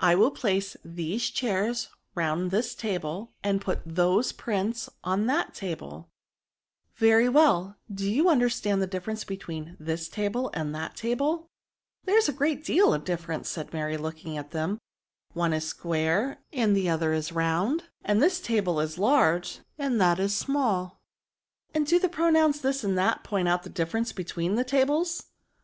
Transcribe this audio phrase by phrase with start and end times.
[0.00, 6.08] I will place these chairs round this table, and put those prints on that table/'
[6.96, 11.40] Very well: do you understand the differ ence between this table and that table V^
[11.42, 11.46] ^^
[12.02, 14.78] There is a great deal of difference,'* said Mary, looking at them, *^
[15.36, 20.18] one is square, and the other is round; then this table is large, and that
[20.18, 20.96] is smalL''
[21.72, 25.26] And do the pronouns this and that point out the difference between the tables